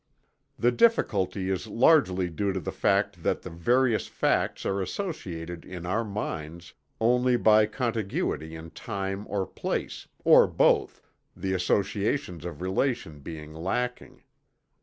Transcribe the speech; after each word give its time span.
The 0.57 0.71
difficulty 0.71 1.51
is 1.51 1.67
largely 1.67 2.27
due 2.27 2.53
to 2.53 2.59
the 2.59 2.71
fact 2.71 3.21
that 3.21 3.43
the 3.43 3.51
various 3.51 4.07
facts 4.07 4.65
are 4.65 4.81
associated 4.81 5.63
in 5.63 5.85
our 5.85 6.03
minds 6.03 6.73
only 6.99 7.37
by 7.37 7.67
contiguity 7.67 8.55
in 8.55 8.71
time 8.71 9.27
or 9.29 9.45
place, 9.45 10.07
or 10.23 10.47
both, 10.47 11.03
the 11.35 11.53
associations 11.53 12.45
of 12.45 12.63
relation 12.63 13.19
being 13.19 13.53
lacking. 13.53 14.23